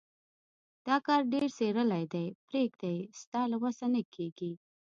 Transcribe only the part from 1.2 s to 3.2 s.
ډېر څيرلی دی. پرېږده يې؛